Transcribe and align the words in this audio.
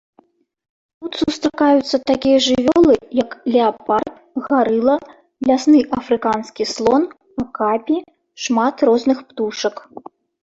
Тут 1.01 1.13
сустракаюцца 1.23 1.97
такія 2.11 2.37
жывёлы, 2.45 2.95
як 3.23 3.35
леапард, 3.55 4.15
гарыла, 4.47 4.95
лясны 5.49 5.79
афрыканскі 5.99 6.63
слон, 6.73 7.03
акапі, 7.43 7.97
шмат 8.47 8.75
розных 8.89 9.19
птушак. 9.29 9.75